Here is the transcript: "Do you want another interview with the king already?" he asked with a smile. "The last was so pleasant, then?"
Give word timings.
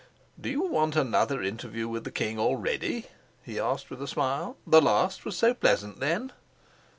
"Do 0.41 0.49
you 0.49 0.63
want 0.63 0.95
another 0.95 1.43
interview 1.43 1.87
with 1.87 2.05
the 2.05 2.11
king 2.11 2.39
already?" 2.39 3.05
he 3.43 3.59
asked 3.59 3.91
with 3.91 4.01
a 4.01 4.07
smile. 4.07 4.57
"The 4.65 4.81
last 4.81 5.25
was 5.25 5.37
so 5.37 5.53
pleasant, 5.53 5.99
then?" 5.99 6.31